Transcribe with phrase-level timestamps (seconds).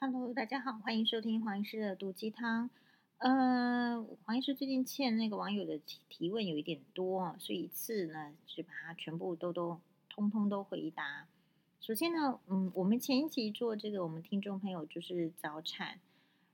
[0.00, 2.70] Hello，大家好，欢迎收听黄医师的毒鸡汤。
[3.16, 11.26] 呃，黄医师最近欠那个网友的提问有一点多，所以一次呢就把它全部都都通通都回答。
[11.80, 15.98] 首先呢，嗯，我们前一期做这个，我们听众朋友就是早产，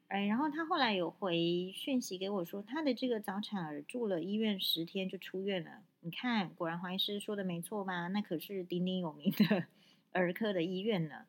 [0.08, 5.82] 哎，然后他后来有回讯息给我说，他的这个早产儿住了医院十天就出院了。
[6.00, 8.08] 你看，果然黄医师说的没错吧？
[8.08, 9.66] 那可是鼎鼎有名的
[10.12, 11.26] 儿科的医院呢。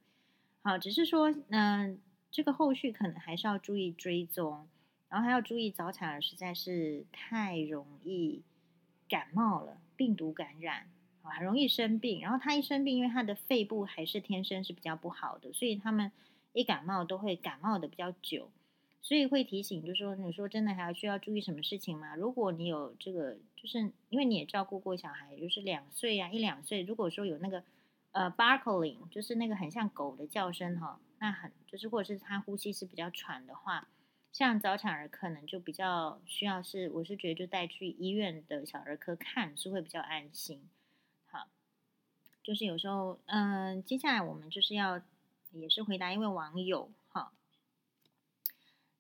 [0.68, 4.68] 好，只是说，嗯、这个后续可能还是要注意追踪，
[5.08, 8.42] 然后还要注意早产儿实在是太容易
[9.08, 10.88] 感冒了，病毒感染
[11.22, 12.20] 啊，很容易生病。
[12.20, 16.12] 然后他一生病，因为他的肺部还是天生是比较不好的，所以他们
[16.52, 18.50] 一感冒都会感冒的比较久。
[19.04, 22.16] 所以会提醒，就是说，你说真的还要需要注意什么事情吗？
[22.16, 27.64] 如果你有这个，就是因为你也照顾过小孩，就是两岁呀、一两岁，如果说有那个。
[28.16, 33.90] 呃，barking 就是那个很像狗的叫声哈，那很就是或者是他呼吸是比较喘的话，
[34.32, 40.64] 像早产儿可能就比较需要是，我是觉得就带去医院的小儿科看是会比较安心。
[41.26, 41.50] 好，
[42.42, 45.02] 就是有时候，嗯，接下来我们就是要
[45.52, 47.34] 也是回答一位网友哈，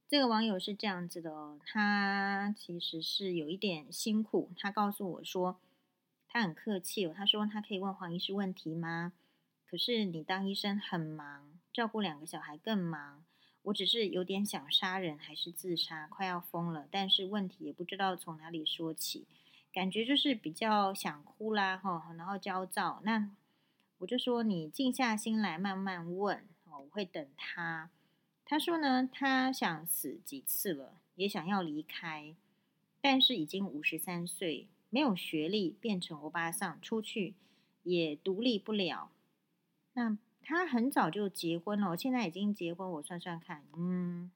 [0.10, 5.58] 这个网友是这样子的哦，他其实是有一点辛苦，他告诉我说。
[6.36, 9.14] 他很客气哦，他说他可以问黄医师问题吗？
[9.66, 13.24] 可是你当医生很忙，照顾两个小孩更忙。
[13.62, 19.26] 我只是有点想杀人还是自杀，快要疯了，但是问题也不知道从哪里说起，
[19.72, 23.00] 感觉就是比较想哭啦，哈，然后焦躁。
[23.06, 23.32] 那
[24.00, 27.90] 我就说你静下心来慢慢问，我会等他。
[28.44, 32.36] 他说呢，他想死几次了，也想要离开，
[33.00, 34.68] 但是已经五十三岁。
[34.96, 37.34] 没有学历，变成欧巴桑，出去
[37.84, 39.12] 也独立不了。
[39.92, 44.32] 那他很早就结婚了，现在已经结婚，我算算看，嗯，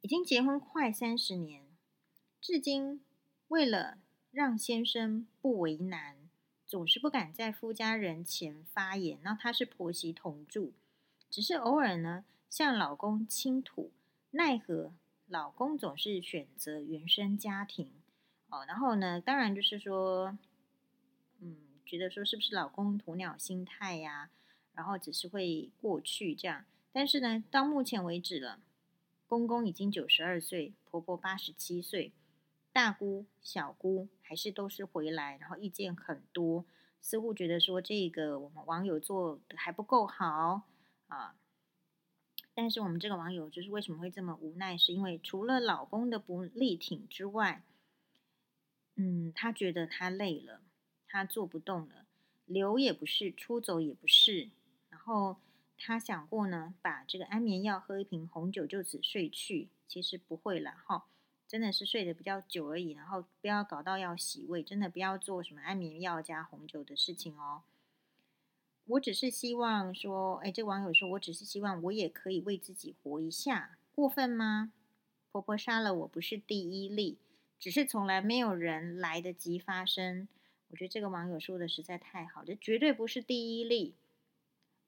[0.00, 1.66] 已经结婚快三十年，
[2.40, 3.02] 至今
[3.48, 3.98] 为了
[4.30, 6.16] 让先生不为难，
[6.66, 9.18] 总是不敢在夫家人前发言。
[9.22, 10.72] 那他是婆媳同住，
[11.28, 13.90] 只是偶尔呢向老公倾吐，
[14.30, 14.94] 奈何
[15.26, 17.90] 老公总是选择原生家庭。
[18.50, 20.34] 哦，然后呢，当然就是说，
[21.40, 24.30] 嗯，觉得说是不是老公鸵鸟心态呀？
[24.72, 26.64] 然后只是会过去这样。
[26.90, 28.60] 但是呢，到目前为止了，
[29.26, 32.14] 公公已经九十二岁，婆婆八十七岁，
[32.72, 36.64] 大姑、小姑还是都是回来，然后意见很多，
[37.02, 40.62] 似乎觉得说这个我们网友做的还不够好
[41.08, 41.36] 啊。
[42.54, 44.78] 但是我们这个网友就是为什么会这么无奈？
[44.78, 47.62] 是因为除了老公的不力挺之外。
[49.00, 50.60] 嗯，他觉得他累了，
[51.06, 52.04] 他做不动了，
[52.46, 54.50] 留也不是，出走也不是。
[54.90, 55.36] 然后
[55.76, 59.68] 他想过呢，把这个安眠药喝一瓶红酒就此睡去。
[59.86, 61.06] 其实不会了哈，
[61.46, 62.90] 真的是睡得比较久而已。
[62.90, 67.62] 然后不要搞到要洗胃，真的不要做什么安眠药加红酒的事情哦。
[68.84, 74.72] 我只是希望说，哎，这网友说，我只是希望我也可以为自己活一下，过分吗？
[75.30, 77.18] 婆婆杀了我不是第一例。
[77.58, 80.28] 只是从来没有人来得及发声。
[80.70, 83.94] 我觉得这个网友说的实在太好，这绝对不是第一例。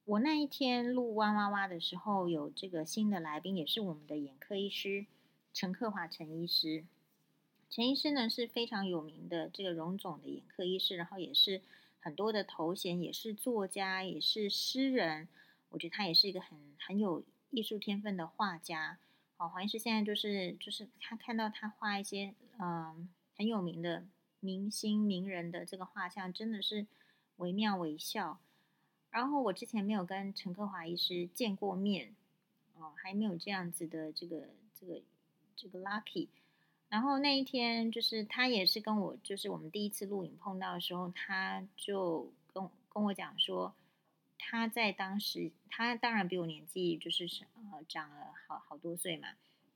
[0.04, 5.06] 我那一天录哇哇哇的时候，有这个新的来宾，也是我们的眼科医师
[5.54, 6.84] 陈克华陈医师。
[7.68, 11.62] 陈医师呢是非常有名的这个荣总的眼科医师，然后也是
[12.00, 15.28] 很多的头衔，也是作家，也是诗人。
[15.68, 18.98] 我觉得他也是一个很很有艺术天分的画家。
[19.36, 24.04] 哦，黄医师现在就是就是他看到他画一些嗯、很有名的
[24.38, 26.86] 明星名人的这个画像，真的是
[27.36, 28.38] 惟妙惟肖。
[29.10, 32.14] 然后我之前没有跟陈克华医师见过面，
[32.74, 35.00] 哦，还没有这样子的这个这个
[35.56, 36.28] 这个 lucky。
[36.88, 43.74] 然后那一天就是他也是跟我就是我们第一次录影碰到的时候，他就跟跟我讲说。
[44.42, 49.28] 他在当时，他当然比我年纪就是呃长了好好多岁嘛。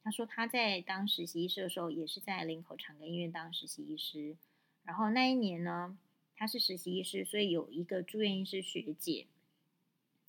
[0.04, 4.36] 他说他在当实习医师的时候，也是在林口长庚医院当实习医师。
[4.84, 5.96] 然后那一年呢，
[6.36, 9.26] 他是实习医师，所以有一个住院医师学姐，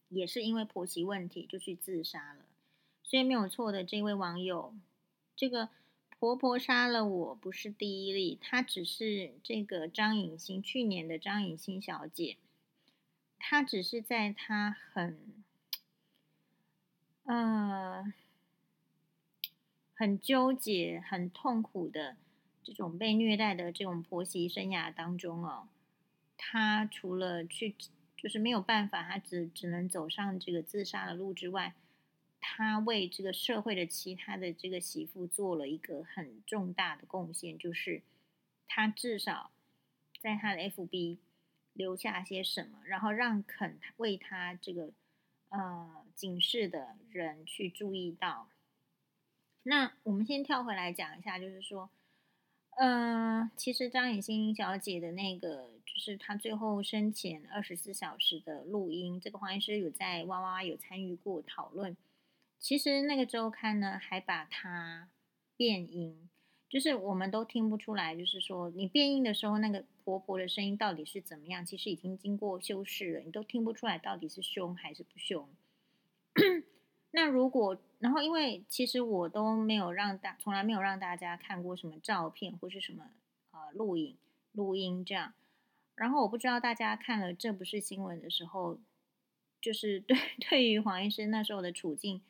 [0.08, 2.46] 也是因为婆媳问题就去自杀了。
[3.04, 4.74] 所以没有错的，这位网友，
[5.36, 5.68] 这个
[6.18, 12.38] 婆婆杀了我不是第一例，她只是这个张颖欣去年的张颖欣小姐。
[13.38, 15.44] 她只是在她很，
[17.26, 18.14] 呃，
[19.98, 22.18] 很纠结、很痛苦的
[22.62, 25.70] 这种被虐待的这种婆媳生涯当中哦，
[26.36, 27.74] 他除了去
[28.18, 31.74] 就是没有办法，他只只能走上这个自杀的路之外，
[32.42, 38.02] 他为这个社会的其他的这个媳妇做了一个很重大的贡献，就是
[38.68, 39.52] 他至少
[40.20, 41.20] 在他的 FB
[41.72, 44.92] 留下些什么，然后让肯为他这个
[45.50, 48.50] 呃警示的人去注意到。
[49.68, 51.90] 那我们先跳回来讲一下，就是说，
[52.78, 61.98] 嗯、其实张雨欣小姐的那个，就是她最后生前二十四小时的录音，这个黄医师有在哇哇有参与过讨论。
[62.60, 65.10] 其实那个周刊呢，还把它
[65.58, 66.30] 变音，
[66.70, 71.66] 就是我们都听不出来，就是说你变音的时候，那个婆婆的声音到底是怎么样？
[71.66, 75.50] 其实已经经过修饰了，你都听不出来到底是凶还是不凶。
[77.16, 83.10] 那如果，然后因为其实我都没有让大，从来没有让大家看过什么照片或是什么
[83.52, 84.18] 呃录影、
[84.52, 85.34] 录音这样。
[85.96, 88.80] 然后我不知道大家看了这不是新闻的时候，
[89.62, 90.18] 就是对
[90.50, 92.22] 对于黄医生那时候的处境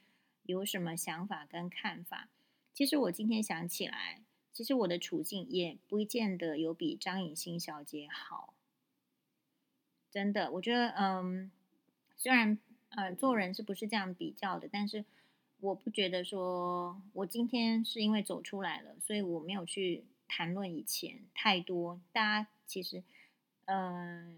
[0.43, 2.29] 有什么想法跟看法？
[2.71, 4.21] 其实我今天想起来，
[4.53, 8.53] 其实我的处境也不见得有比张颖欣小姐好。
[10.11, 11.49] 真的，我觉得嗯，
[12.15, 12.59] 虽然。
[12.95, 14.69] 呃，做人是不是这样比较的？
[14.71, 15.03] 但是
[15.59, 21.99] 我不觉得说，我今天是因为走出来了，所以我没有去谈论以前太多。
[22.11, 23.03] 大家其实，
[23.65, 24.37] 嗯、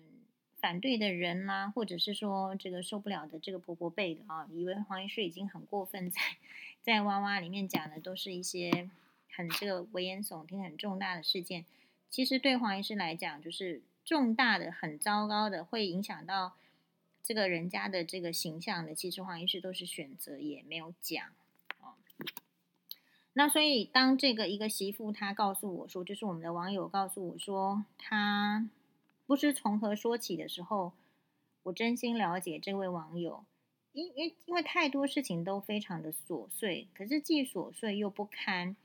[0.60, 6.22] 反对的人啦、或者是说这个受不了的这个婆婆辈的啊，以为黄医师已经很过分， 在
[6.82, 8.90] 在哇哇里面讲的都是一些
[9.36, 11.66] 很这个危言耸听、很重大的事件。
[12.10, 16.56] 其实对黄医师来讲，就是重大的、很糟糕的，会影响到。
[17.28, 21.28] 这个人家的这个形象的，其实黄医师都是选择也没有讲
[21.82, 21.96] 哦。
[23.34, 28.70] 那所以当这个一个媳妇她告诉我说，就是我们的网友告诉我说，她
[29.26, 30.94] 不知从何说起的时候，
[31.64, 33.44] 我真心了解这位网友，
[33.92, 38.78] 因因因为太多事情都非常的琐碎，可是既琐碎又不堪。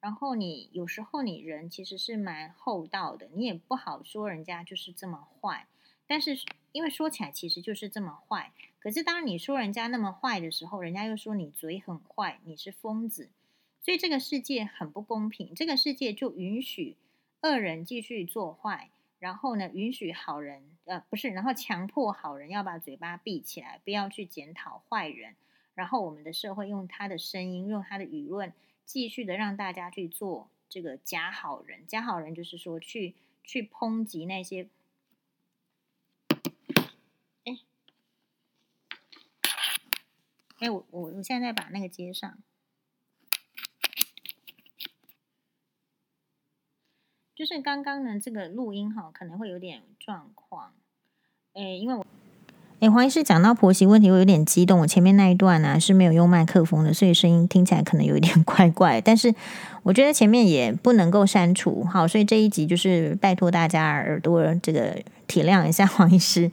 [0.00, 5.68] 然后你有时候你人其实是蛮厚道的，你也不好说人家就是这么坏。
[6.08, 6.36] 但是，
[6.72, 8.52] 因为说起来其实就是这么坏。
[8.78, 13.28] 可是，当你说人家那么坏的时候，人家又说你嘴很坏，你是疯子。
[13.82, 15.54] 所以，这个世界很不公平。
[15.54, 16.96] 这个世界就允许
[17.42, 25.34] 恶人继续做坏，然后呢，允许好人，呃，不是，然后强迫好人要把嘴巴闭起来，不要去检讨坏人。
[25.74, 28.52] 然后，我们的社会用他的声音，用他的舆论，
[28.86, 31.86] 继续的让大家去做这个假好人。
[31.86, 33.14] 假好人就是说去，
[33.44, 34.68] 去抨击那些。
[40.60, 42.38] 哎，我我我现在把那个接上，
[47.34, 50.74] 就是刚刚呢这个录音哈，可能会有点状况。
[51.54, 52.06] 哎，因为我
[52.80, 54.80] 哎黄医师讲到婆媳问题，我有点激动。
[54.80, 59.00] 我前面那一段呢、是没有用麦克风的，所以声音听起来可能有一点 怪怪。
[59.00, 59.34] 但是
[59.82, 66.52] 我觉得前面也不能够删除，好，所以这一集就是拜托大家耳朵这个体谅一下黄医师。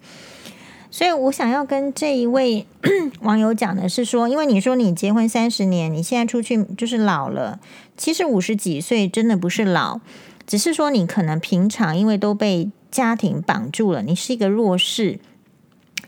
[0.97, 2.65] 所以我想要跟这一位
[3.21, 7.59] 网友讲的是说，因为你说你结婚三十年，你现在出去就是老了。
[7.95, 9.99] 其实五十几岁真的不是老，
[10.47, 15.19] 只是说你可能平常因为都被家庭绑住了，你是一个弱势。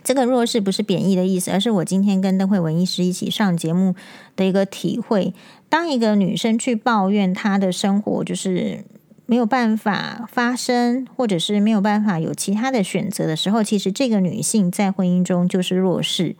[0.03, 3.93] 这个弱势不是贬义的意思，而是我今天跟邓惠文医师一起上节目
[4.35, 5.35] 的一个体会。
[5.69, 8.83] 当一个女生去抱怨她的生活，就是。
[9.29, 16.35] 没有办法发声，或者是没有办法有其他的选择的时候，其实这个女性在婚姻中就是弱势。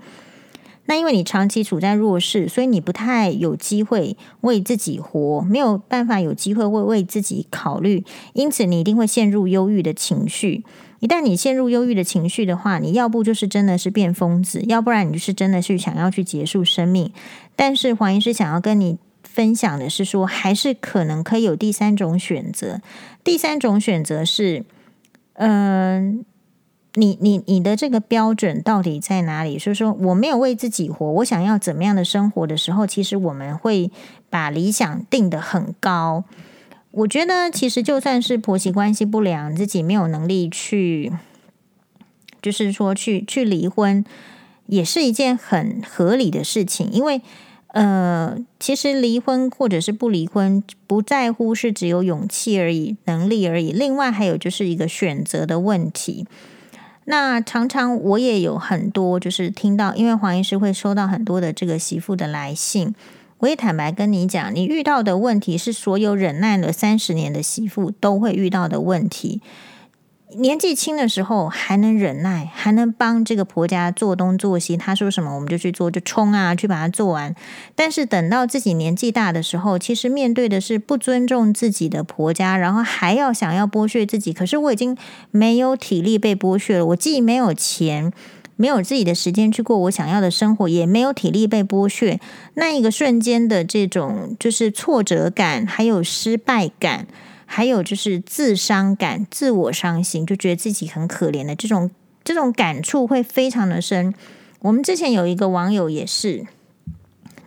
[0.88, 8.04] 那因为你长期处在弱势，所以你不太有机会为自己活，没有办法有机会为为自己考虑，
[8.34, 10.64] 因此你一定会陷入忧郁的情绪。
[11.00, 17.12] 一旦你陷入忧郁的情绪的话，你要不就是真的是变疯子，要不然你就是真的是想要去结束生命。
[17.56, 18.98] 但是黄医师想要跟你。
[19.32, 22.82] 分享的是说，还是可能可以有第三种选择。
[23.24, 24.66] 第三种选择是，
[25.34, 26.26] 嗯、
[26.96, 29.58] 你你你的这个标准到底在哪里？
[29.58, 33.92] 所以说，我没有为自己活，我想要怎么样的生活的时候，其实我们会
[34.30, 36.26] 把理想定得很高。
[36.92, 41.14] 我觉得，其实就算是婆媳关系不良，自己没有能力去，
[42.42, 44.04] 就是说去去离婚，
[44.66, 47.22] 也是一件很合理的事情，因为。
[47.72, 53.72] 呃，其实离婚或者是不离婚，不在乎是只有勇气而已，能力而已。
[53.72, 56.26] 另外还有就是一个选择的问题。
[57.06, 62.94] 那常常我也有很多就是听到，因为黄医师会收到很多的这个媳妇的来信，
[63.40, 69.42] 我也坦白跟你讲，你遇到的问题是所有忍耐了三十年的媳妇都会遇到的问题。
[70.38, 77.34] 年纪轻的时候还能忍耐，还能帮这个婆家做东做西，他说什么我们就去做，就冲啊，去把它做完。
[77.76, 84.32] 但是等到自己年纪大的时候，其实面对的是不尊重自己的婆家，然后还要想要剥削自己。
[84.32, 84.96] 可是我已经
[85.32, 88.14] 没有体力被剥削了，我既没有钱，
[88.56, 92.20] 没有自己的时间去过我想要的生活，也没有体力被剥削。
[92.54, 97.08] 那一个瞬间的这种就是挫折感，还有失败感。
[97.52, 101.90] 还有就是自伤感、自我伤心，就觉得自己很可怜的这种
[102.24, 104.14] 这种感触会非常的深。
[104.60, 106.46] 我们之前有一个网友也是，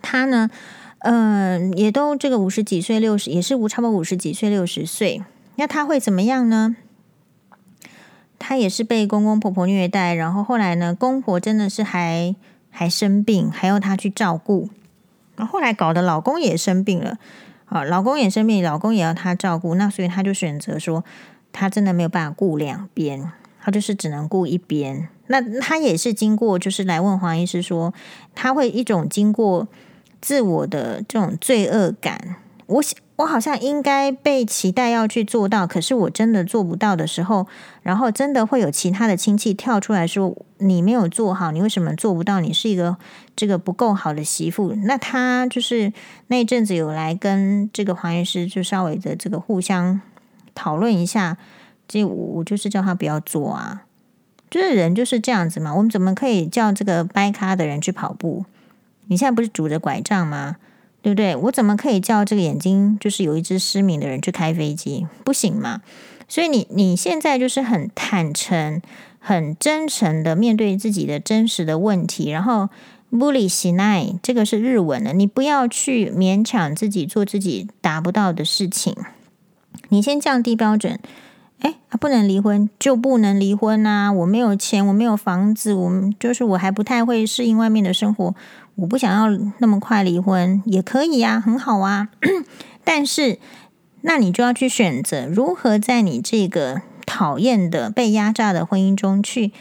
[0.03, 0.51] 他呢，
[0.99, 5.23] 嗯、也都这个五十几岁、六十，也是五差不多五十几岁、六十岁。
[5.55, 6.75] 那他会怎么样呢？
[8.41, 12.35] 他也是被公公婆婆虐待，然后后来呢，公婆真的是还
[12.71, 14.69] 还生病，还要他去照顾，
[15.37, 17.19] 然后后来搞得老公也生病了。
[17.73, 21.03] 啊，老公也生病，老公也要他照顾，那所以他就选择说，
[21.53, 25.09] 他真的没有办法顾两边，他就是只能顾一边。
[25.29, 27.95] 那他也是经过，就是来问黄医师说，
[28.35, 29.67] 他会一种经过
[30.21, 32.37] 自我的这种罪恶感，
[32.67, 32.99] 我想。
[33.23, 37.47] 我好像应该被期待要去做到，可是我真的做不到的时候，
[37.83, 42.41] 然后真的会有其他的亲戚跳出来说：“你没有做好，你为什么做不到？
[42.41, 42.97] 你是一个
[43.37, 45.93] 这个不够好的媳妇。”那他就是
[46.27, 50.01] 那一阵子有来跟这个黄医师就稍微的这个互相
[50.55, 51.39] 讨论一下，
[51.87, 53.85] 这我就是叫他不要做啊，
[54.51, 55.73] 就是人就是这样子嘛。
[55.73, 58.45] 我们怎么可以叫这个掰咖的人去跑步？
[59.07, 60.57] 你现在不是拄着拐杖吗？
[61.02, 61.36] 对不对？
[61.36, 65.08] 我怎么可以叫这个眼睛就是有一只失明的人去开飞机？
[65.24, 65.82] 不行嘛！
[66.28, 68.82] 所以你你现在就是很坦诚、
[69.20, 72.68] 很真诚的面对自己的真实的问题，然后
[73.12, 78.94] 无理しない，这个是日文的，你不要去勉强自己做自己达不到的事情。
[79.88, 81.00] 你先降低标准，
[81.63, 84.13] 哎，不能离婚就不能离婚啊！
[84.13, 88.35] 我没有钱，我没有房子，我们就是我还不太会适应外面的生活。
[88.75, 92.09] 我不想要那么快离婚，也可以呀，很好啊。
[92.83, 93.39] 但是，
[94.01, 99.53] 那你就要去选择如何在你这个讨厌的、被压榨的婚姻中去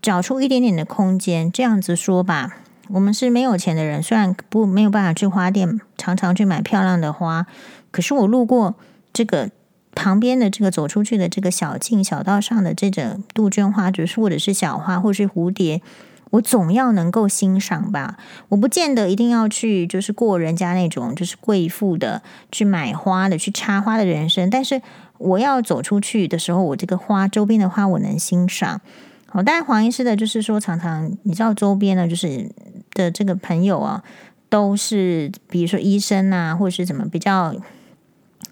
[0.00, 1.52] 找出一点点的空间。
[1.52, 2.56] 这样子说吧，
[2.88, 7.46] 我们是没有钱的人，虽然不没有办法去花店，常常去买漂亮的花，
[7.90, 8.76] 可是我路过
[9.12, 9.50] 这个
[9.94, 15.82] 旁边的这个走出去的这个小径、小道上的这种杜鹃花，就是或者是小花，或者是蝴蝶。
[16.30, 18.16] 我总要能够欣赏吧，
[18.50, 24.48] 我不见得一定要去，就是过人家那种就是贵妇的去买花的去插花的人生。
[24.48, 24.80] 但是
[25.18, 28.80] 我要走出去的时候，我这个花周边的花我能欣赏。
[29.26, 32.48] 好，但是黄医师的就是说，常常你知道周边呢，就是
[32.94, 34.04] 的这个朋友啊，
[34.48, 37.52] 都是比如说医生啊，或者是怎么比较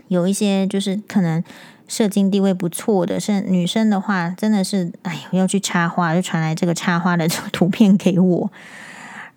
[0.09, 1.43] 有一些就是可能。
[1.91, 8.53] 社经地位不错的，是女生的话，真的是，哎呦，要去插花，就传来这个插花的 图片给我。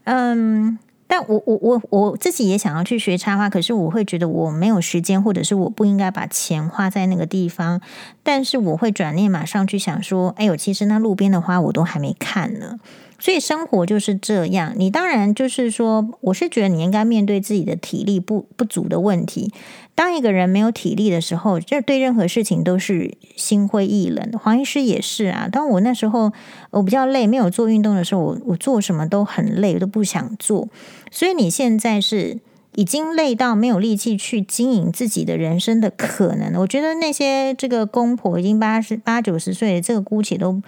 [0.03, 7.79] 嗯，但我我我我自己也想要去学插花，可是我会觉得我没有时间，或者是我不应该把钱花在那个地方。
[8.21, 12.77] 但是我会转念马上去想说，哎呦，其实那路边的花我都还没看呢。
[13.21, 19.53] 所以生活就是这样，你当然就是说，我是觉得你应该面对自己的体力不不足的问题。
[19.93, 24.31] 当一个人没有体力的时候，就对任何事情都是心灰意冷。
[24.41, 26.31] 黄医师也是啊，当我那时候
[26.71, 30.67] 我比较累，没有做运动的时候，我我做什么都很累，我都不想做。
[31.11, 32.39] 所以你现在是
[32.75, 36.59] 已经累到没有力气去经营自己的人生的可能。
[36.61, 40.61] 我觉得那些这个公婆已经八十八九十岁，这个姑且都。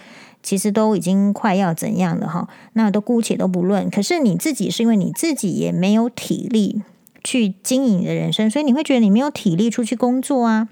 [0.45, 3.89] 其实都已经快要怎样了哈，那都姑且都不论。
[3.89, 6.81] 可是你自己是因为你自己也没有体力
[7.24, 10.67] 去经营你的人生，所以你会觉得你没有体力出去工作啊，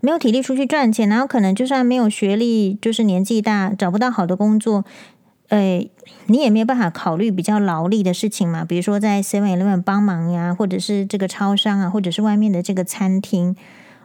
[0.00, 4.82] 没有体力出去赚钱，然后可能就算没有学历，就是年纪大找不到好的工作，
[5.48, 5.88] 呃，
[6.26, 13.56] 你也没有办法考虑比较劳力的事情嘛，比如说在 Seven Eleven 帮忙呀，或者是这个超商啊，或者是外面的这个餐厅。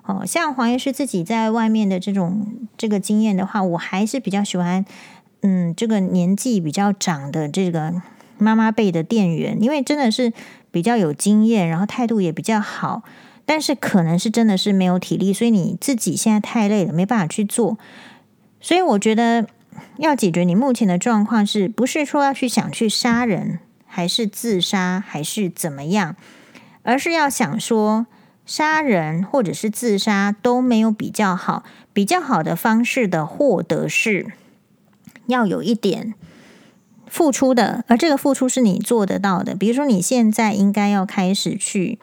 [0.05, 2.45] 哦，像黄医师自己在外面的这种
[2.77, 4.83] 这个经验的话，我还是比较喜欢，
[5.43, 8.01] 嗯，这个年纪比较长的这个
[8.38, 10.33] 妈妈辈的店员，因为真的是
[10.71, 13.03] 比较有经验，然后态度也比较好。
[13.45, 17.77] 但是可能是真的是没有体力，所以你自己现在太累了，没办法去做。
[18.59, 19.47] 所以我觉得
[19.97, 26.15] 要解决你目前的状况，是不是说要去想去杀人，还是自杀，还是怎么样？
[26.83, 28.07] 而是要想说。
[28.45, 34.33] 杀人或者是自杀都没有比较好，比较好的方式的获得是
[35.27, 36.13] 要有一点
[37.07, 39.55] 付出的，而这个付出是你做得到的。
[39.55, 42.00] 比如说，你现在应该要开始去，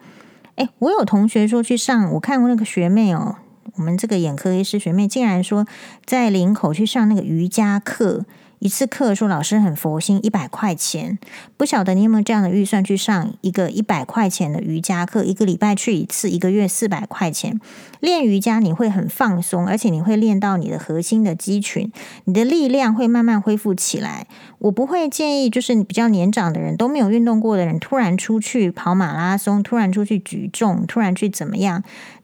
[0.55, 3.35] 哎，我有同学说去上，我看过那个学妹哦，
[3.75, 5.65] 我们这个眼科医师学妹竟然说
[6.05, 8.25] 在林口去上那个瑜伽课。
[8.59, 11.17] 一次课说老师很佛心，一百块钱，
[11.57, 17.59] 不晓得你有没有这样的预算去上一个一百块钱的瑜伽课，一个礼拜去一次，一个月四百块钱。
[18.01, 21.91] 练瑜伽你会很放松，而且你会练到你的核心的肌群，
[22.25, 24.27] 你的力量会慢慢恢复起来。
[24.59, 31.83] 我不会建议，就是你比较年长的人都没有运动过的人，突然出去跑马拉松，突然出去举重，突然去怎么样？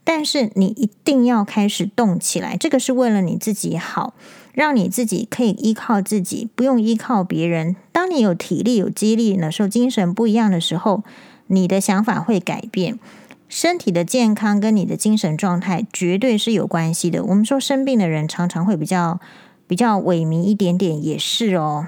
[0.10, 4.14] 但是你一定要开始动起来，这个是为了你自己好。
[4.54, 7.76] 让你自己可以依靠自己，不用依靠别人。
[7.92, 11.04] 当你有体力、有肌力的时候，精神不一样的时候，
[11.48, 12.98] 你的想法会改变。
[13.48, 17.24] 身体的健康跟你的精神状态绝对是有关系的。
[17.26, 19.20] 我们说生病的人常常会比较
[19.68, 21.86] 比较萎靡一点点，也是哦。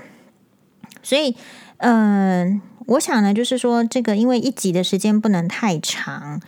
[1.01, 1.35] 所以，
[1.77, 6.39] 嗯、我想呢，就是说这个，因为一集的时间不能太长。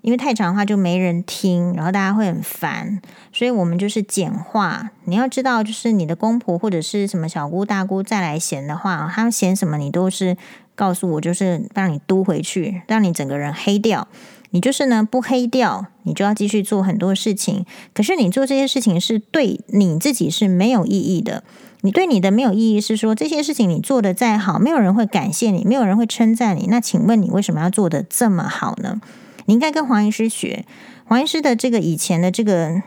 [0.00, 3.00] 因为太长的话就没人听，然后大家会很烦，
[3.32, 4.90] 所以我们就是简化。
[5.04, 10.36] 你要知道，就是你的公婆或者是什么小姑大姑再来嫌的话，他们嫌什么，你都是
[10.74, 14.06] 告诉我，就是让你嘟回去，让你整个人黑掉。
[14.50, 17.66] 你就是呢不黑掉，你就要继续做很多事情。
[17.92, 21.44] 可是你做这些事情是对你自己是没有意义的。
[21.82, 26.66] 你对你的没有意义是说，这些事情你做得再好，没有人会感谢你，没有人会称赞你。
[26.68, 29.00] 那请问你为什么要做得这么好呢？
[29.48, 30.66] 你应该跟黄医师学，
[31.06, 32.82] 黄医师的这个以前的这个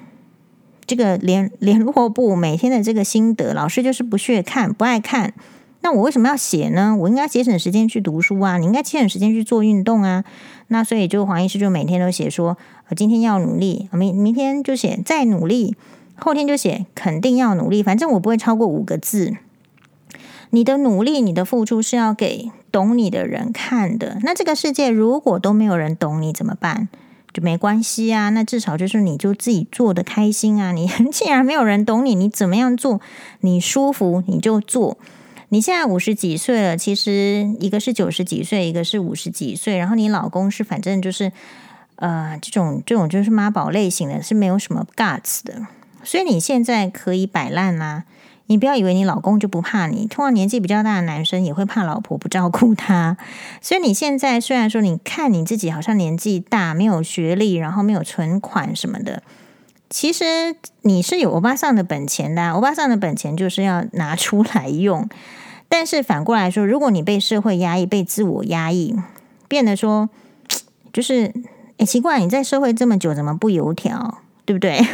[0.85, 5.33] 这个联联络部，每天的这个心得，老师就是不屑看，不爱看。
[5.81, 6.95] 那我为什么要写呢？
[6.99, 10.23] 我应该节省时间去读书啊，你应该节省时间去做运动啊。
[10.67, 12.55] 那所以就黄医师就每天都写说，
[12.95, 15.75] 今天要努力，明明天就写再努力，
[16.13, 19.35] 后天就写肯定要努力，反正我不会超过五个字。
[20.51, 24.17] 你的努力，你的付出是要给懂你的人看的。
[24.23, 26.87] 那这个世界如果都没有人懂你怎么办？
[27.33, 28.29] 就没关系啊。
[28.29, 30.71] 那至少就是你就自己做的开心啊。
[30.73, 32.99] 你既然没有人懂你，你怎么样做
[33.41, 34.97] 你舒服你就做。
[35.49, 41.31] 你现在五十几岁了，其实一个是九十几岁，一个是五十几岁，然后你老公是反正就是
[41.97, 45.67] 呃这种这种就是妈宝类型的，是没有什么 guts 的。
[46.03, 48.05] 所以你现在可以摆烂啦。
[48.51, 53.15] 你不要以为你老公就不怕你，通常年纪比较大的男生也会怕老婆不照顾他。
[53.61, 59.23] 所以你现在虽然说你看你自己好像年纪大，没有学历，然后没有存款什么的，
[59.89, 62.51] 其实你是有欧巴桑的本钱的。
[62.51, 65.07] 欧巴桑的本钱就是要拿出来用。
[65.69, 68.93] 但是反过来说，如果你被社会压抑，被自我压抑，
[69.47, 70.09] 变得说
[70.91, 71.31] 就是，
[71.77, 74.17] 诶，奇怪，你在社会这么久，怎么不油条？
[74.51, 74.85] 对不对？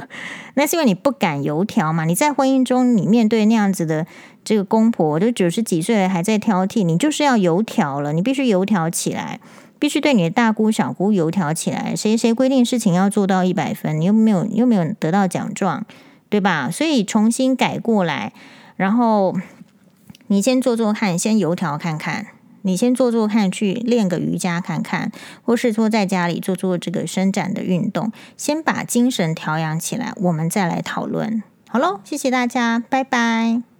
[0.54, 2.04] 那是因为你不敢油条嘛。
[2.04, 4.06] 你在婚姻中，你面对那样子的
[4.44, 8.12] 这个公婆，都九十几岁了还在挑剔，你就是要油条了。
[8.12, 9.40] 你必须油条起来，
[9.78, 11.94] 必须对你的大姑小姑油条起来。
[11.96, 13.98] 谁谁规定事情要做到一百分？
[13.98, 15.86] 你又没有又没有得到奖状，
[16.28, 16.70] 对吧？
[16.70, 18.32] 所以重新改过来，
[18.76, 19.34] 然后
[20.26, 22.26] 你先做做看，先油条看看。
[22.66, 25.12] 你先做做看，去练个瑜伽看看，
[25.44, 31.42] 或是说在家里做做这个伸展的运动，先把精神调养起来，我们再来讨论。
[31.68, 33.75] 好喽，谢谢大家，拜拜。